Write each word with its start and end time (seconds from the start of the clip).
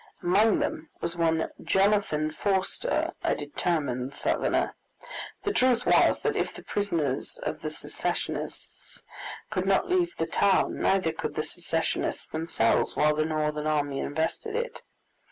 Among 0.23 0.57
them 0.57 0.89
was 0.99 1.15
one 1.15 1.51
Jonathan 1.61 2.31
Forster, 2.31 3.13
a 3.23 3.35
determined 3.35 4.15
Southerner. 4.15 4.73
The 5.43 5.53
truth 5.53 5.85
was, 5.85 6.21
that 6.21 6.35
if 6.35 6.55
the 6.55 6.63
prisoners 6.63 7.37
of 7.43 7.61
the 7.61 7.69
Secessionists 7.69 9.03
could 9.51 9.67
not 9.67 9.89
leave 9.91 10.17
the 10.17 10.25
town, 10.25 10.79
neither 10.79 11.11
could 11.11 11.35
the 11.35 11.43
Secessionists 11.43 12.25
themselves 12.25 12.95
while 12.95 13.13
the 13.15 13.25
Northern 13.25 13.67
army 13.67 13.99
invested 13.99 14.55
it. 14.55 14.81